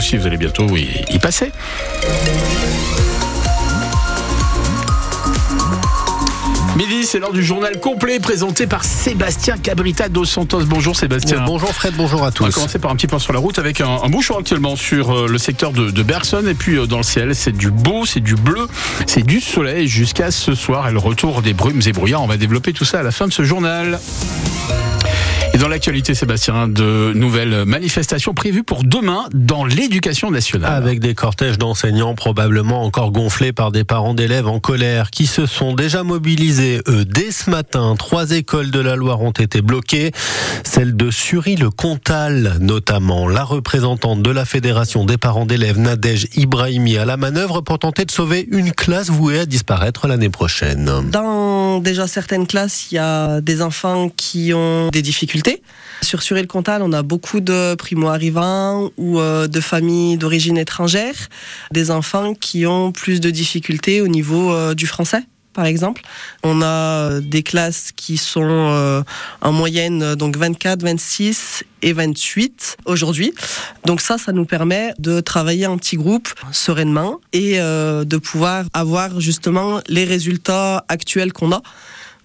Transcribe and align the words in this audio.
aussi, 0.00 0.16
vous 0.16 0.26
allez 0.26 0.38
bientôt 0.38 0.66
y, 0.78 0.88
y 1.10 1.18
passer. 1.18 1.52
Midi, 6.74 7.04
c'est 7.04 7.18
l'heure 7.18 7.34
du 7.34 7.44
journal 7.44 7.78
complet 7.78 8.18
présenté 8.18 8.66
par 8.66 8.82
Sébastien 8.82 9.58
Cabrita 9.58 10.08
dos 10.08 10.24
Santos. 10.24 10.64
Bonjour 10.64 10.96
Sébastien. 10.96 11.44
bonjour 11.44 11.68
Fred, 11.68 11.92
bonjour 11.98 12.24
à 12.24 12.32
tous. 12.32 12.44
On 12.44 12.46
va 12.46 12.52
commencer 12.52 12.78
par 12.78 12.90
un 12.90 12.96
petit 12.96 13.08
point 13.08 13.18
sur 13.18 13.34
la 13.34 13.40
route 13.40 13.58
avec 13.58 13.82
un, 13.82 14.00
un 14.02 14.08
bouchon 14.08 14.38
actuellement 14.38 14.74
sur 14.74 15.10
euh, 15.10 15.28
le 15.28 15.36
secteur 15.36 15.72
de, 15.72 15.90
de 15.90 16.00
et 16.48 16.54
puis 16.54 16.78
euh, 16.78 16.86
dans 16.86 16.96
le 16.96 17.02
ciel, 17.02 17.34
c'est 17.34 17.54
du 17.54 17.70
beau, 17.70 18.06
c'est 18.06 18.20
du 18.20 18.36
bleu, 18.36 18.68
c'est 19.06 19.26
du 19.26 19.42
soleil 19.42 19.86
jusqu'à 19.86 20.30
ce 20.30 20.54
soir 20.54 20.88
et 20.88 20.92
le 20.92 20.98
retour 20.98 21.42
des 21.42 21.52
brumes 21.52 21.82
et 21.84 21.92
brouillards. 21.92 22.22
On 22.22 22.26
va 22.26 22.38
développer 22.38 22.72
tout 22.72 22.86
ça 22.86 23.00
à 23.00 23.02
la 23.02 23.10
fin 23.10 23.28
de 23.28 23.34
ce 23.34 23.42
journal. 23.42 24.00
Dans 25.60 25.68
l'actualité, 25.68 26.14
Sébastien, 26.14 26.68
de 26.68 27.12
nouvelles 27.14 27.66
manifestations 27.66 28.32
prévues 28.32 28.62
pour 28.62 28.82
demain 28.82 29.26
dans 29.34 29.66
l'éducation 29.66 30.30
nationale. 30.30 30.72
Avec 30.72 31.00
des 31.00 31.14
cortèges 31.14 31.58
d'enseignants 31.58 32.14
probablement 32.14 32.82
encore 32.82 33.12
gonflés 33.12 33.52
par 33.52 33.70
des 33.70 33.84
parents 33.84 34.14
d'élèves 34.14 34.48
en 34.48 34.58
colère 34.58 35.10
qui 35.10 35.26
se 35.26 35.44
sont 35.44 35.74
déjà 35.74 36.02
mobilisés, 36.02 36.80
eux, 36.88 37.04
dès 37.04 37.30
ce 37.30 37.50
matin. 37.50 37.94
Trois 37.98 38.30
écoles 38.30 38.70
de 38.70 38.80
la 38.80 38.96
Loire 38.96 39.20
ont 39.20 39.32
été 39.32 39.60
bloquées. 39.60 40.12
Celle 40.64 40.96
de 40.96 41.10
Sury-le-Comtal, 41.10 42.56
notamment. 42.60 43.28
La 43.28 43.44
représentante 43.44 44.22
de 44.22 44.30
la 44.30 44.46
Fédération 44.46 45.04
des 45.04 45.18
parents 45.18 45.44
d'élèves, 45.44 45.78
Nadège 45.78 46.28
Ibrahimi, 46.36 46.96
à 46.96 47.04
la 47.04 47.18
manœuvre 47.18 47.60
pour 47.60 47.78
tenter 47.78 48.06
de 48.06 48.10
sauver 48.10 48.48
une 48.50 48.72
classe 48.72 49.10
vouée 49.10 49.40
à 49.40 49.44
disparaître 49.44 50.08
l'année 50.08 50.30
prochaine. 50.30 50.90
Dans 51.10 51.80
déjà 51.80 52.06
certaines 52.06 52.46
classes, 52.46 52.90
il 52.90 52.94
y 52.94 52.98
a 52.98 53.42
des 53.42 53.60
enfants 53.60 54.08
qui 54.08 54.54
ont 54.54 54.88
des 54.88 55.02
difficultés 55.02 55.49
sur 56.02 56.22
Suré-le-Comtal, 56.22 56.82
on 56.82 56.92
a 56.92 57.02
beaucoup 57.02 57.40
de 57.40 57.74
primo-arrivants 57.74 58.90
ou 58.96 59.20
euh, 59.20 59.46
de 59.46 59.60
familles 59.60 60.16
d'origine 60.16 60.58
étrangère, 60.58 61.14
des 61.70 61.90
enfants 61.90 62.34
qui 62.34 62.66
ont 62.66 62.92
plus 62.92 63.20
de 63.20 63.30
difficultés 63.30 64.00
au 64.00 64.08
niveau 64.08 64.52
euh, 64.52 64.74
du 64.74 64.86
français 64.86 65.22
par 65.52 65.66
exemple. 65.66 66.02
On 66.44 66.62
a 66.62 66.66
euh, 66.66 67.20
des 67.20 67.42
classes 67.42 67.90
qui 67.94 68.16
sont 68.16 69.04
en 69.40 69.52
moyenne 69.52 70.14
donc 70.14 70.36
24, 70.36 70.82
26 70.82 71.64
et 71.82 71.92
28 71.92 72.76
aujourd'hui. 72.86 73.34
Donc 73.84 74.00
ça, 74.00 74.16
ça 74.16 74.32
nous 74.32 74.44
permet 74.44 74.94
de 74.98 75.20
travailler 75.20 75.66
en 75.66 75.76
petit 75.76 75.96
groupe 75.96 76.28
sereinement 76.52 77.20
et 77.32 77.58
de 77.58 78.16
pouvoir 78.16 78.66
avoir 78.72 79.20
justement 79.20 79.80
les 79.88 80.04
résultats 80.04 80.84
actuels 80.88 81.32
qu'on 81.32 81.52
a. 81.52 81.62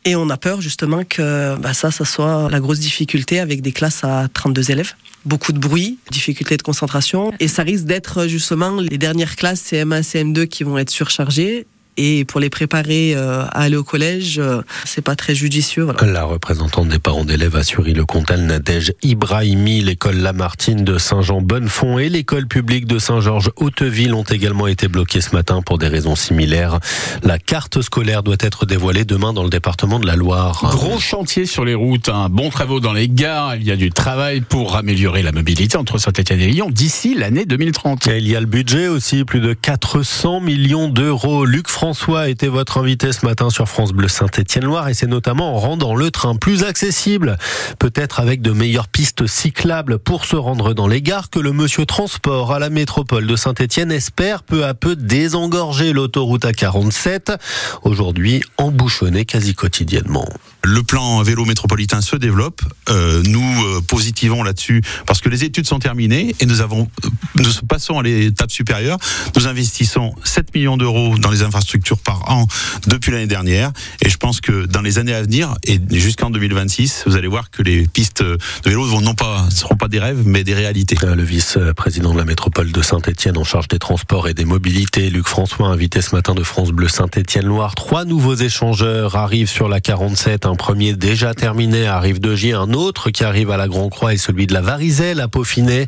Et 0.07 0.15
on 0.15 0.29
a 0.29 0.37
peur 0.37 0.61
justement 0.61 1.03
que 1.03 1.55
bah, 1.57 1.73
ça, 1.73 1.89
ça 1.89 2.05
soit 2.05 2.47
la 2.51 2.59
grosse 2.59 2.79
difficulté 2.79 3.39
avec 3.39 3.61
des 3.61 3.71
classes 3.71 4.03
à 4.03 4.27
32 4.31 4.69
élèves. 4.69 4.93
Beaucoup 5.25 5.51
de 5.51 5.57
bruit, 5.57 5.97
difficulté 6.11 6.57
de 6.57 6.61
concentration. 6.61 7.33
Et 7.39 7.47
ça 7.47 7.63
risque 7.63 7.85
d'être 7.85 8.27
justement 8.27 8.79
les 8.79 8.99
dernières 8.99 9.35
classes 9.35 9.71
CM1, 9.71 10.03
CM2 10.03 10.47
qui 10.47 10.63
vont 10.63 10.77
être 10.77 10.91
surchargées 10.91 11.65
et 11.97 12.25
pour 12.25 12.39
les 12.39 12.49
préparer 12.49 13.13
euh, 13.15 13.43
à 13.43 13.61
aller 13.61 13.75
au 13.75 13.83
collège, 13.83 14.39
euh, 14.39 14.61
c'est 14.85 15.01
pas 15.01 15.15
très 15.15 15.35
judicieux. 15.35 15.83
Voilà. 15.83 16.05
La 16.11 16.23
représentante 16.23 16.89
des 16.89 16.99
parents 16.99 17.25
d'élèves 17.25 17.55
a 17.55 17.61
le 17.83 18.05
Comtal, 18.05 18.41
Nadège 18.41 18.93
Ibrahimi, 19.03 19.81
l'école 19.81 20.17
Lamartine 20.17 20.83
de 20.83 20.97
Saint-Jean-Bonnefond 20.97 21.99
et 21.99 22.09
l'école 22.09 22.47
publique 22.47 22.85
de 22.85 22.99
Saint-Georges-Hauteville 22.99 24.13
ont 24.13 24.23
également 24.23 24.67
été 24.67 24.87
bloqués 24.87 25.21
ce 25.21 25.35
matin 25.35 25.61
pour 25.61 25.77
des 25.77 25.87
raisons 25.87 26.15
similaires. 26.15 26.79
La 27.23 27.37
carte 27.39 27.81
scolaire 27.81 28.23
doit 28.23 28.37
être 28.39 28.65
dévoilée 28.65 29.05
demain 29.05 29.33
dans 29.33 29.43
le 29.43 29.49
département 29.49 29.99
de 29.99 30.07
la 30.07 30.15
Loire. 30.15 30.69
Gros 30.71 30.99
chantier 30.99 31.45
sur 31.45 31.65
les 31.65 31.75
routes, 31.75 32.09
un 32.09 32.29
bon 32.29 32.49
travaux 32.49 32.79
dans 32.79 32.93
les 32.93 33.09
gares. 33.09 33.55
Il 33.55 33.63
y 33.63 33.71
a 33.71 33.75
du 33.75 33.91
travail 33.91 34.41
pour 34.41 34.75
améliorer 34.75 35.21
la 35.21 35.31
mobilité 35.31 35.77
entre 35.77 35.97
Saint-Etienne 35.97 36.41
et 36.41 36.47
Lyon 36.47 36.69
d'ici 36.71 37.15
l'année 37.15 37.45
2030. 37.45 38.07
Et 38.07 38.17
il 38.19 38.27
y 38.27 38.35
a 38.35 38.39
le 38.39 38.45
budget 38.45 38.87
aussi, 38.87 39.25
plus 39.25 39.41
de 39.41 39.53
400 39.53 40.41
millions 40.41 40.87
d'euros. 40.87 41.45
Luc 41.45 41.67
François 41.67 41.84
était 42.25 42.47
votre 42.47 42.79
invité 42.79 43.11
ce 43.11 43.27
matin 43.27 43.51
sur 43.51 43.69
France 43.69 43.93
Bleu 43.93 44.07
Saint-Étienne-Loire 44.07 44.89
et 44.89 44.95
c'est 44.95 45.05
notamment 45.05 45.55
en 45.55 45.59
rendant 45.59 45.93
le 45.93 46.09
train 46.09 46.35
plus 46.35 46.63
accessible, 46.63 47.37
peut-être 47.77 48.19
avec 48.19 48.41
de 48.41 48.51
meilleures 48.51 48.87
pistes 48.87 49.27
cyclables 49.27 49.99
pour 49.99 50.25
se 50.25 50.35
rendre 50.35 50.73
dans 50.73 50.87
les 50.87 51.03
gares 51.03 51.29
que 51.29 51.37
le 51.37 51.51
monsieur 51.51 51.85
transport 51.85 52.53
à 52.53 52.59
la 52.59 52.71
métropole 52.71 53.27
de 53.27 53.35
Saint-Étienne 53.35 53.91
espère 53.91 54.41
peu 54.41 54.65
à 54.65 54.73
peu 54.73 54.95
désengorger 54.95 55.93
l'autoroute 55.93 56.45
A47, 56.45 57.37
aujourd'hui 57.83 58.41
embouchonnée 58.57 59.25
quasi 59.25 59.53
quotidiennement. 59.53 60.27
Le 60.65 60.81
plan 60.81 61.21
vélo 61.21 61.45
métropolitain 61.45 62.01
se 62.01 62.15
développe. 62.15 62.61
Euh, 62.89 63.21
nous 63.27 63.63
euh, 63.65 63.81
positivons 63.81 64.41
là-dessus 64.41 64.81
parce 65.05 65.21
que 65.21 65.29
les 65.29 65.43
études 65.43 65.67
sont 65.67 65.77
terminées 65.77 66.35
et 66.39 66.47
nous 66.47 66.59
avons, 66.59 66.89
euh, 67.05 67.09
nous 67.35 67.51
passons 67.67 67.99
à 67.99 68.03
l'étape 68.03 68.49
supérieure. 68.49 68.97
Nous 69.35 69.45
investissons 69.45 70.15
7 70.23 70.55
millions 70.55 70.75
d'euros 70.75 71.19
dans 71.19 71.29
les 71.29 71.43
infrastructures 71.43 71.99
par 71.99 72.31
an 72.31 72.47
depuis 72.87 73.11
l'année 73.11 73.27
dernière 73.27 73.71
et 74.01 74.09
je 74.09 74.17
pense 74.17 74.41
que 74.41 74.65
dans 74.65 74.81
les 74.81 74.97
années 74.97 75.13
à 75.13 75.21
venir 75.21 75.53
et 75.65 75.79
jusqu'en 75.91 76.31
2026, 76.31 77.03
vous 77.05 77.15
allez 77.15 77.27
voir 77.27 77.51
que 77.51 77.61
les 77.61 77.85
pistes 77.87 78.23
de 78.23 78.39
vélo 78.65 78.85
vont 78.85 79.01
non 79.01 79.13
pas 79.13 79.47
seront 79.51 79.75
pas 79.75 79.87
des 79.87 79.99
rêves 79.99 80.23
mais 80.25 80.43
des 80.43 80.55
réalités. 80.55 80.97
Le 81.03 81.23
vice-président 81.23 82.11
de 82.11 82.17
la 82.17 82.25
métropole 82.25 82.71
de 82.71 82.81
Saint-Étienne 82.81 83.37
en 83.37 83.43
charge 83.43 83.67
des 83.67 83.79
transports 83.79 84.27
et 84.27 84.33
des 84.33 84.45
mobilités, 84.45 85.11
Luc 85.11 85.27
François, 85.27 85.67
invité 85.67 86.01
ce 86.01 86.15
matin 86.15 86.33
de 86.33 86.41
France 86.41 86.71
Bleu 86.71 86.87
Saint-Étienne-Loire. 86.87 87.75
Trois 87.75 88.03
nouveaux 88.03 88.35
échangeurs 88.35 89.15
arrivent 89.15 89.49
sur 89.49 89.69
la 89.69 89.79
47. 89.79 90.47
Un 90.47 90.54
premier 90.55 90.93
déjà 90.93 91.33
terminé 91.33 91.87
arrive 91.87 92.19
de 92.19 92.35
J, 92.35 92.53
un 92.53 92.73
autre 92.73 93.09
qui 93.09 93.23
arrive 93.23 93.51
à 93.51 93.57
la 93.57 93.67
Grand 93.67 93.89
Croix 93.89 94.13
est 94.13 94.17
celui 94.17 94.47
de 94.47 94.53
la 94.53 94.61
Varizelle 94.61 95.19
à 95.19 95.27
Peaufinet. 95.27 95.87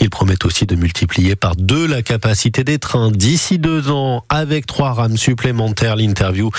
Ils 0.00 0.10
promettent 0.10 0.44
aussi 0.44 0.66
de 0.66 0.74
multiplier 0.74 1.36
par 1.36 1.56
deux 1.56 1.86
la 1.86 2.02
capacité 2.02 2.64
des 2.64 2.78
trains 2.78 3.10
d'ici 3.10 3.58
deux 3.58 3.90
ans 3.90 4.24
avec 4.28 4.66
trois 4.66 4.92
rames 4.92 5.16
supplémentaires. 5.16 5.96
L'interview 5.96 6.50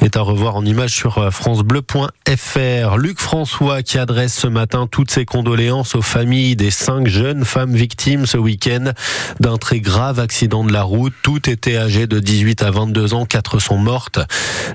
est 0.00 0.16
à 0.16 0.20
revoir 0.20 0.56
en 0.56 0.64
image 0.64 0.90
sur 0.90 1.32
francebleu.fr. 1.32 2.96
Luc 2.96 3.20
François 3.20 3.82
qui 3.82 3.98
adresse 3.98 4.34
ce 4.34 4.46
matin 4.46 4.86
toutes 4.90 5.10
ses 5.10 5.24
condoléances 5.24 5.94
aux 5.94 6.02
familles 6.02 6.56
des 6.56 6.70
cinq 6.70 7.06
jeunes 7.06 7.44
femmes 7.44 7.74
victimes 7.74 8.26
ce 8.26 8.36
week-end 8.36 8.92
d'un 9.40 9.56
très 9.56 9.80
grave 9.80 10.20
accident 10.20 10.64
de 10.64 10.72
la 10.72 10.82
route. 10.82 11.14
Toutes 11.22 11.48
étaient 11.48 11.76
âgées 11.76 12.06
de 12.06 12.20
18 12.20 12.62
à 12.62 12.70
22 12.70 13.14
ans, 13.14 13.26
quatre 13.26 13.58
sont 13.58 13.78
mortes. 13.78 14.20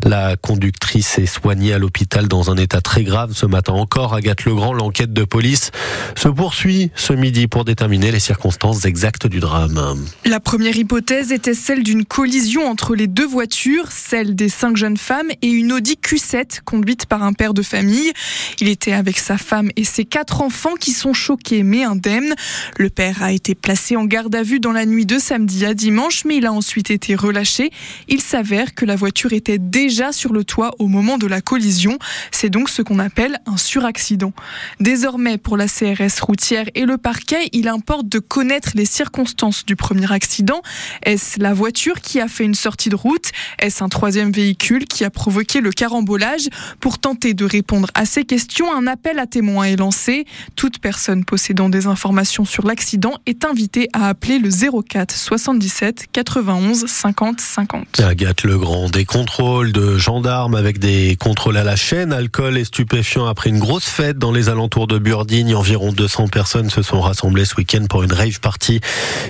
La 0.03 0.35
conductrice 0.38 1.18
est 1.19 1.25
soignée 1.25 1.74
à 1.74 1.79
l'hôpital 1.79 2.25
dans 2.28 2.52
un 2.52 2.58
état 2.58 2.81
très 2.81 3.03
grave 3.03 3.34
ce 3.34 3.46
matin 3.46 3.74
encore. 3.74 4.13
Agathe 4.13 4.46
Legrand, 4.46 4.74
l'enquête 4.74 5.13
de 5.13 5.24
police 5.24 5.72
se 6.16 6.28
poursuit 6.28 6.91
ce 6.96 7.13
midi 7.13 7.47
pour 7.47 7.66
déterminer 7.66 8.12
les 8.12 8.19
circonstances 8.19 8.86
exactes 8.86 9.28
du 9.28 9.40
drame. 9.40 10.06
La 10.25 10.40
première 10.40 10.75
hypothèse 10.75 11.31
était 11.31 11.53
celle 11.53 11.84
d'une 11.84 12.06
collision 12.06 12.68
entre 12.68 12.96
les 12.96 13.08
deux 13.08 13.25
voitures, 13.25 13.91
celle 13.91 14.36
des 14.36 14.50
cinq 14.50 14.78
jeunes 14.78 14.97
femmes 14.97 15.30
et 15.41 15.47
une 15.47 15.72
Audi 15.72 15.97
Q7 16.02 16.62
conduite 16.63 17.06
par 17.06 17.24
un 17.24 17.34
père 17.34 17.53
de 17.53 17.62
famille. 17.62 18.12
Il 18.59 18.68
était 18.68 18.94
avec 18.94 19.18
sa 19.18 19.38
femme 19.38 19.69
et 19.75 19.84
ses 19.84 20.06
quatre 20.06 20.42
enfants 20.42 20.75
qui 20.80 20.92
sont 20.92 21.13
choqués 21.13 21.63
mais 21.63 21.84
indemnes. 21.84 22.36
Le 22.78 22.90
père 22.90 23.22
a 23.22 23.31
été 23.31 23.56
placé 23.56 23.96
en 23.96 24.06
garde 24.06 24.36
à 24.36 24.44
vue 24.44 24.59
dans 24.59 24.72
la 24.72 24.86
nuit 24.86 25.06
de 25.06 25.19
samedi 25.19 25.66
à 25.66 25.74
dimanche, 25.74 26.25
mais 26.25 26.38
il 26.38 26.46
a 26.46 26.53
ensuite 26.53 26.92
été 26.92 27.16
relâché. 27.16 27.69
Il 28.07 28.22
s'avère 28.22 28.74
que 28.75 28.86
la 28.86 28.96
voiture 28.96 29.34
était 29.34 29.57
déjà 29.57 30.12
sur 30.12 30.34
le 30.34 30.44
toit 30.44 30.72
au 30.80 30.88
moment 30.88 31.18
de 31.18 31.28
la 31.28 31.42
collision. 31.42 31.97
C'est 32.31 32.49
donc 32.49 32.69
ce 32.69 32.81
qu'on 32.81 32.99
appelle 32.99 33.39
un 33.45 33.57
suraccident. 33.57 34.33
Désormais, 34.79 35.37
pour 35.37 35.57
la 35.57 35.67
CRS 35.67 36.21
routière 36.21 36.65
et 36.75 36.85
le 36.85 36.97
parquet, 36.97 37.49
il 37.53 37.67
importe 37.67 38.07
de 38.07 38.19
connaître 38.19 38.71
les 38.75 38.85
circonstances 38.85 39.65
du 39.65 39.75
premier 39.75 40.11
accident. 40.11 40.61
Est-ce 41.03 41.39
la 41.39 41.53
voiture 41.53 42.01
qui 42.01 42.19
a 42.19 42.27
fait 42.27 42.43
une 42.43 42.55
sortie 42.55 42.89
de 42.89 42.95
route? 42.95 43.31
Est-ce 43.59 43.83
un 43.83 43.89
troisième 43.89 44.31
véhicule 44.31 44.85
qui 44.85 45.03
a 45.03 45.09
provoqué 45.09 45.61
le 45.61 45.71
carambolage? 45.71 46.49
Pour 46.79 46.99
tenter 46.99 47.33
de 47.33 47.45
répondre 47.45 47.89
à 47.93 48.05
ces 48.05 48.23
questions, 48.23 48.73
un 48.73 48.87
appel 48.87 49.19
à 49.19 49.27
témoins 49.27 49.65
est 49.65 49.75
lancé. 49.75 50.25
Toute 50.55 50.79
personne 50.79 51.25
possédant 51.25 51.69
des 51.69 51.87
informations 51.87 52.45
sur 52.45 52.65
l'accident 52.65 53.13
est 53.25 53.45
invitée 53.45 53.89
à 53.93 54.09
appeler 54.09 54.39
le 54.39 54.49
04 54.49 55.15
77 55.15 56.07
91 56.11 56.85
50 56.85 57.41
50. 57.41 58.00
Agathe 58.00 58.44
Legrand, 58.44 58.89
des 58.89 59.06
contrôles 59.06 59.71
de 59.71 59.97
gendarmes 59.97 60.56
avec 60.56 60.79
des 60.79 61.15
contrôles 61.19 61.57
à 61.57 61.63
la 61.63 61.75
chaîne 61.75 61.94
alcool 61.95 62.57
et 62.57 62.65
stupéfiants 62.65 63.25
après 63.25 63.50
une 63.50 63.59
grosse 63.59 63.86
fête 63.86 64.18
dans 64.18 64.33
les 64.33 64.50
alentours 64.50 64.86
de 64.86 64.97
Burdigne. 64.97 65.56
Environ 65.56 65.94
200 65.94 66.27
personnes 66.27 66.69
se 66.69 66.81
sont 66.81 67.00
rassemblées 67.00 67.45
ce 67.45 67.56
week-end 67.56 67.86
pour 67.89 68.03
une 68.03 68.12
rave 68.12 68.42
party. 68.42 68.81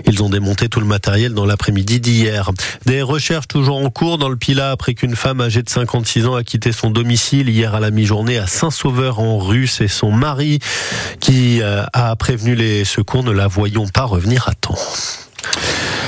Ils 0.07 0.23
ont 0.23 0.29
démonté 0.29 0.67
tout 0.67 0.79
le 0.79 0.85
matériel 0.88 1.33
dans 1.33 1.45
l'après-midi 1.45 2.00
d'hier. 2.00 2.50
Des 2.85 3.03
recherches 3.03 3.47
toujours 3.47 3.77
en 3.77 3.89
cours 3.91 4.17
dans 4.17 4.29
le 4.29 4.35
Pila 4.35 4.71
après 4.71 4.95
qu'une 4.95 5.15
femme 5.15 5.41
âgée 5.41 5.62
de 5.62 5.69
56 5.69 6.25
ans 6.25 6.35
a 6.35 6.44
quitté 6.44 6.71
son 6.71 6.89
domicile 6.89 7.50
hier 7.50 7.75
à 7.75 7.79
la 7.79 7.91
mi-journée 7.91 8.39
à 8.39 8.47
Saint-Sauveur 8.47 9.19
en 9.19 9.38
Russe 9.38 9.81
et 9.81 9.88
son 9.88 10.12
mari 10.12 10.59
qui 11.19 11.62
euh, 11.62 11.83
a 11.94 12.15
prévenu 12.15 12.56
les 12.56 12.83
secours 12.83 13.23
ne 13.23 13.31
la 13.31 13.47
voyons 13.47 13.88
pas 13.88 14.06
revenir 14.06 14.47
à 14.50 14.56
temps. 14.56 14.77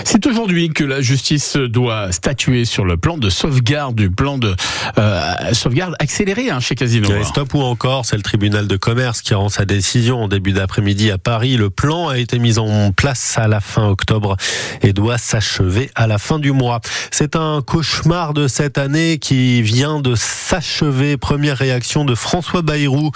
C'est 0.10 0.26
aujourd'hui 0.26 0.70
que 0.70 0.86
la 0.86 1.02
justice 1.02 1.58
doit 1.58 2.14
statuer 2.14 2.64
sur 2.64 2.86
le 2.86 2.96
plan 2.96 3.18
de 3.18 3.30
sauvegarde 3.30 3.94
du 3.94 4.10
plan 4.10 4.38
de 4.38 4.56
euh, 4.98 5.34
sauvegarde 5.52 5.96
accéléré 6.00 6.50
hein, 6.50 6.62
chez 6.62 6.76
Casino. 6.76 7.10
stop 7.26 7.54
ou 7.54 7.60
encore, 7.60 8.06
c'est 8.06 8.16
le 8.16 8.22
tribunal 8.22 8.68
de 8.68 8.78
commerce 8.78 9.22
qui 9.22 9.34
rend 9.34 9.50
sa 9.50 9.66
décision 9.66 10.24
en 10.24 10.30
début 10.30 10.54
d'après-midi 10.54 11.12
à 11.12 11.18
Paris. 11.18 11.58
Le 11.58 11.70
plan 11.70 12.08
a 12.08 12.18
été 12.20 12.40
mis 12.40 12.58
en 12.58 12.94
place 12.94 13.38
à 13.38 13.50
la 13.50 13.60
fin 13.60 13.86
octobre 13.90 14.38
et 14.82 14.94
doit 14.94 15.18
s'achever 15.18 15.92
à 15.94 16.08
la 16.08 16.20
fin 16.20 16.40
du 16.40 16.54
mois. 16.54 16.80
C'est 17.12 17.36
un 17.36 17.62
cauchemar 17.62 18.34
de 18.34 18.48
cette 18.48 18.78
année 18.78 19.18
qui 19.18 19.62
vient 19.62 20.00
de 20.00 20.16
s'achever. 20.16 21.18
Première 21.18 21.58
réaction 21.58 22.06
de 22.06 22.16
François 22.16 22.62
Bayrou, 22.62 23.12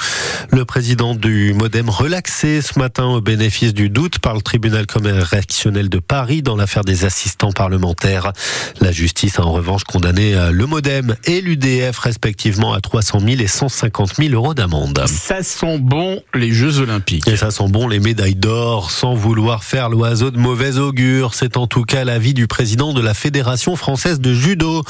le 0.52 0.66
président 0.66 1.16
du 1.16 1.54
Modem 1.54 1.90
relaxé 1.90 2.62
ce 2.62 2.78
matin 2.78 3.06
au 3.06 3.22
bénéfice 3.22 3.74
du 3.74 3.90
doute 3.90 4.20
par 4.20 4.36
le 4.36 4.42
tribunal 4.42 4.88
correctionnel 4.88 5.88
de 5.88 6.00
Paris 6.00 6.42
dans 6.42 6.58
l'affaire 6.58 6.81
des 6.84 7.06
assistants 7.06 7.52
parlementaires. 7.52 8.34
La 8.80 8.92
justice 8.92 9.40
a 9.40 9.44
en 9.44 9.52
revanche 9.52 9.84
condamné 9.84 10.36
euh, 10.36 10.52
le 10.52 10.66
Modem 10.66 11.16
et 11.26 11.42
l'UDF 11.42 11.98
respectivement 12.00 12.74
à 12.74 12.82
300 12.82 13.20
000 13.20 13.42
et 13.42 13.48
150 13.48 14.16
000 14.16 14.34
euros 14.34 14.54
d'amende. 14.54 15.04
Ça 15.08 15.44
sent 15.44 15.80
bon 15.80 16.22
les 16.34 16.52
Jeux 16.52 16.80
Olympiques. 16.80 17.28
Et 17.28 17.38
ça 17.38 17.52
sent 17.52 17.68
bon 17.70 17.88
les 17.88 18.00
médailles 18.00 18.36
d'or 18.36 18.92
sans 18.92 19.14
vouloir 19.14 19.64
faire 19.64 19.90
l'oiseau 19.90 20.32
de 20.32 20.38
mauvais 20.38 20.78
augure. 20.78 21.34
C'est 21.34 21.58
en 21.58 21.68
tout 21.68 21.84
cas 21.84 22.04
l'avis 22.04 22.34
du 22.34 22.48
président 22.48 22.94
de 22.94 23.02
la 23.02 23.14
Fédération 23.14 23.76
française 23.76 24.20
de 24.20 24.34
judo, 24.34 24.84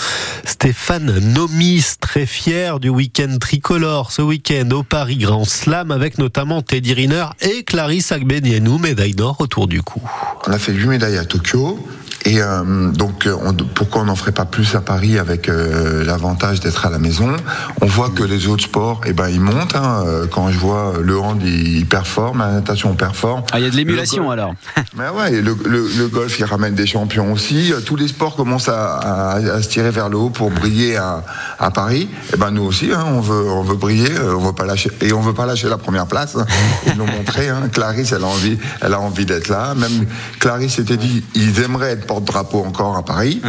Stéphane 0.62 1.18
Nomis, 1.34 1.96
très 2.00 2.28
fier 2.28 2.80
du 2.80 2.90
week-end 2.90 3.36
tricolore 3.42 4.12
ce 4.12 4.22
week-end 4.22 4.70
au 4.70 4.84
Paris 4.84 5.18
Grand 5.18 5.44
Slam 5.44 5.90
avec 5.90 6.20
notamment 6.20 6.62
Teddy 6.62 6.94
Riner 6.94 7.26
et 7.42 7.64
Clarisse 7.64 8.12
Agbenienou, 8.12 8.78
médaille 8.78 9.16
d'or 9.16 9.38
autour 9.42 9.68
du 9.68 9.82
cou. 9.82 10.04
On 10.46 10.52
a 10.52 10.60
fait 10.60 10.72
8 10.72 10.86
médailles 10.86 11.18
à 11.18 11.26
Tokyo. 11.26 11.84
Et 12.26 12.42
euh, 12.42 12.92
donc, 12.92 13.26
euh, 13.26 13.36
pourquoi 13.74 14.02
on 14.02 14.06
n'en 14.06 14.16
ferait 14.16 14.32
pas 14.32 14.46
plus 14.46 14.76
à 14.76 14.82
Paris 14.82 15.18
avec 15.18 15.50
euh, 15.50 16.04
l'avantage 16.04 16.60
d'être 16.60 16.86
à 16.86 16.90
la 16.90 17.00
maison? 17.00 17.36
On 17.82 17.88
voit 17.88 18.10
que 18.10 18.24
les 18.24 18.48
autres 18.48 18.64
sports, 18.64 19.02
eh 19.06 19.14
ben, 19.14 19.30
ils 19.30 19.42
montent. 19.42 19.76
Hein. 19.76 20.06
Quand 20.32 20.52
je 20.52 20.58
vois 20.58 20.94
le 21.02 21.18
hand, 21.18 21.42
il 21.44 21.86
performe, 21.88 22.40
la 22.40 22.52
natation 22.52 22.94
performe. 22.94 23.44
Ah, 23.52 23.60
il 23.60 23.64
y 23.66 23.68
a 23.68 23.72
de 23.72 23.76
l'émulation 23.76 24.30
alors. 24.30 24.54
Mais 24.96 25.10
ouais, 25.18 25.42
le, 25.42 25.56
le, 25.66 26.08
golf, 26.08 26.38
il 26.38 26.46
ramène 26.46 26.76
des 26.76 26.86
champions 26.86 27.32
aussi. 27.32 27.74
Tous 27.86 27.96
les 27.96 28.08
sports 28.08 28.36
commencent 28.36 28.70
à, 28.70 29.34
à, 29.36 29.62
se 29.62 29.70
tirer 29.70 29.90
vers 29.90 30.10
le 30.10 30.18
haut 30.18 30.30
pour 30.30 30.52
briller 30.52 30.98
à, 30.98 31.24
à 31.60 31.72
Paris. 31.72 32.08
Et 32.12 32.34
eh 32.36 32.38
ben 32.38 32.52
nous 32.52 32.64
aussi, 32.64 32.92
hein, 32.94 33.04
on 33.08 33.22
veut, 33.22 33.50
on 33.50 33.64
veut 33.64 33.76
briller, 33.76 34.12
on 34.20 34.40
veut 34.40 34.54
pas 34.54 34.66
lâcher, 34.66 34.92
et 35.02 35.12
on 35.14 35.22
veut 35.22 35.34
pas 35.34 35.46
lâcher 35.46 35.70
la 35.70 35.78
première 35.78 36.08
place. 36.08 36.38
Ils 36.86 36.98
l'ont 36.98 37.08
montré. 37.08 37.50
Hein. 37.50 37.70
Clarisse, 37.72 38.12
elle 38.12 38.24
a 38.24 38.28
envie, 38.28 38.58
elle 38.82 38.94
a 38.94 39.00
envie 39.00 39.26
d'être 39.26 39.48
là. 39.48 39.74
Même 39.76 40.06
Clarisse 40.40 40.76
s'était 40.76 40.98
dit, 40.98 41.24
ils 41.34 41.60
aimeraient 41.62 41.92
être 41.92 42.11
porte-drapeau 42.12 42.64
encore 42.66 42.98
à 42.98 43.04
Paris. 43.04 43.42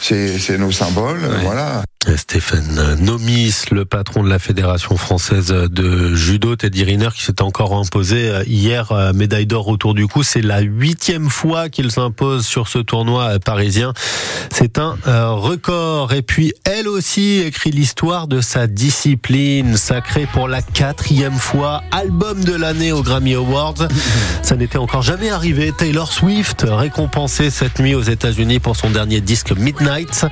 C'est 0.00 0.58
nos 0.58 0.70
symboles, 0.70 1.20
voilà. 1.42 1.82
Stéphane 2.16 2.96
Nomis, 3.00 3.54
le 3.70 3.84
patron 3.84 4.22
de 4.22 4.28
la 4.28 4.38
Fédération 4.38 4.96
française 4.96 5.48
de 5.48 6.14
judo, 6.14 6.56
Teddy 6.56 6.84
Riner, 6.84 7.08
qui 7.14 7.22
s'est 7.22 7.42
encore 7.42 7.74
imposé 7.74 8.30
hier 8.46 8.92
euh, 8.92 9.12
médaille 9.12 9.46
d'or 9.46 9.68
autour 9.68 9.94
du 9.94 10.06
cou. 10.06 10.22
C'est 10.22 10.42
la 10.42 10.60
huitième 10.60 11.30
fois 11.30 11.68
qu'il 11.68 11.90
s'impose 11.90 12.46
sur 12.46 12.68
ce 12.68 12.78
tournoi 12.78 13.38
parisien. 13.38 13.92
C'est 14.52 14.78
un 14.78 14.96
euh, 15.06 15.30
record. 15.30 16.12
Et 16.12 16.22
puis, 16.22 16.52
elle 16.64 16.88
aussi 16.88 17.38
écrit 17.38 17.70
l'histoire 17.70 18.28
de 18.28 18.40
sa 18.40 18.66
discipline, 18.66 19.76
sacrée 19.76 20.26
pour 20.32 20.48
la 20.48 20.62
quatrième 20.62 21.38
fois 21.38 21.82
album 21.90 22.44
de 22.44 22.54
l'année 22.54 22.92
aux 22.92 23.02
Grammy 23.02 23.34
Awards. 23.34 23.88
Ça 24.42 24.56
n'était 24.56 24.78
encore 24.78 25.02
jamais 25.02 25.30
arrivé. 25.30 25.72
Taylor 25.76 26.12
Swift, 26.12 26.66
récompensée 26.68 27.50
cette 27.50 27.78
nuit 27.78 27.94
aux 27.94 28.02
États-Unis 28.02 28.60
pour 28.60 28.76
son 28.76 28.90
dernier 28.90 29.20
disque 29.20 29.52
Midnight. 29.52 30.26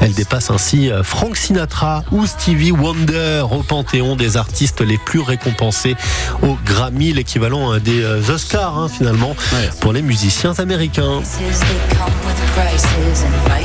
Elle 0.00 0.14
dépasse 0.14 0.50
ainsi 0.50 0.90
euh, 0.90 1.02
Frank 1.16 1.34
Sinatra 1.34 2.04
ou 2.12 2.26
Stevie 2.26 2.72
Wonder 2.72 3.42
au 3.50 3.62
panthéon 3.62 4.16
des 4.16 4.36
artistes 4.36 4.82
les 4.82 4.98
plus 4.98 5.20
récompensés 5.20 5.96
au 6.42 6.58
Grammy, 6.66 7.14
l'équivalent 7.14 7.72
hein, 7.72 7.78
des 7.78 8.02
euh, 8.02 8.20
Oscars 8.28 8.76
hein, 8.76 8.90
finalement 8.90 9.34
pour 9.80 9.94
les 9.94 10.02
musiciens 10.02 10.52
américains. 10.58 11.22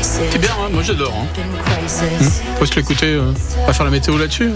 C'est 0.02 0.40
bien, 0.40 0.50
hein, 0.52 0.70
moi 0.72 0.82
j'adore. 0.82 1.14
Hein. 1.14 1.28
Faut 2.58 2.66
se 2.66 2.76
l'écouter, 2.76 3.08
euh, 3.08 3.34
faire 3.74 3.84
la 3.84 3.92
météo 3.92 4.18
là-dessus. 4.18 4.52